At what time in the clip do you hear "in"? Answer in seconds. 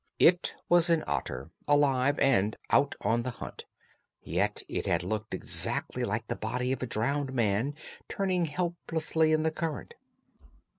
9.31-9.43